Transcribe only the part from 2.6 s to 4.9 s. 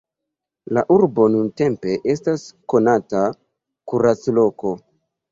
konata kuracloko.